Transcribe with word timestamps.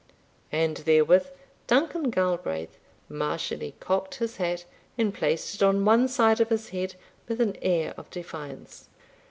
And 0.51 0.77
therewith 0.77 1.27
Duncan 1.67 2.09
Galbraith 2.09 2.79
martially 3.07 3.75
cocked 3.79 4.15
his 4.15 4.37
hat, 4.37 4.65
and 4.97 5.13
placed 5.13 5.53
it 5.53 5.61
on 5.61 5.85
one 5.85 6.07
side 6.07 6.41
of 6.41 6.49
his 6.49 6.69
head 6.69 6.95
with 7.27 7.39
an 7.39 7.55
air 7.61 7.93
of 7.97 8.09
defiance. 8.09 8.89